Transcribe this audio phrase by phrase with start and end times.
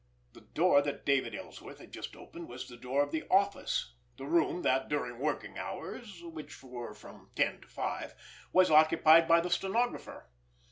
[0.33, 4.63] The door that David Ellsworth had just opened was the door of the "office"—the room
[4.63, 8.15] that during working hours, which were from ten to five,
[8.51, 10.31] was occupied by the stenographer.